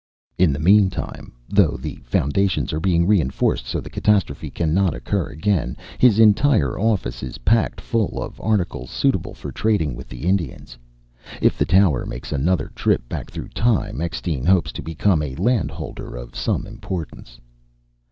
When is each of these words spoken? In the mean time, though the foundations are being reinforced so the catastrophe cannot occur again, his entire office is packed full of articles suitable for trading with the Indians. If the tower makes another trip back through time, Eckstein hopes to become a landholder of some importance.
In 0.39 0.51
the 0.51 0.57
mean 0.57 0.89
time, 0.89 1.31
though 1.47 1.77
the 1.79 1.97
foundations 2.03 2.73
are 2.73 2.79
being 2.79 3.05
reinforced 3.05 3.67
so 3.67 3.79
the 3.79 3.87
catastrophe 3.91 4.49
cannot 4.49 4.95
occur 4.95 5.27
again, 5.27 5.77
his 5.99 6.17
entire 6.17 6.79
office 6.79 7.21
is 7.21 7.37
packed 7.45 7.79
full 7.79 8.19
of 8.19 8.41
articles 8.41 8.89
suitable 8.89 9.35
for 9.35 9.51
trading 9.51 9.93
with 9.95 10.09
the 10.09 10.23
Indians. 10.25 10.75
If 11.39 11.55
the 11.55 11.65
tower 11.65 12.03
makes 12.07 12.31
another 12.31 12.71
trip 12.73 13.07
back 13.07 13.29
through 13.29 13.49
time, 13.49 14.01
Eckstein 14.01 14.43
hopes 14.43 14.71
to 14.71 14.81
become 14.81 15.21
a 15.21 15.35
landholder 15.35 16.15
of 16.15 16.35
some 16.35 16.65
importance. 16.65 17.39